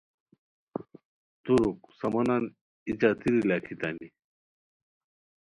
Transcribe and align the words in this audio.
ترک 1.43 1.79
سامانن 1.99 2.43
ای 2.85 2.93
چاتیری 2.99 3.39
لاکھیتانی 3.49 4.07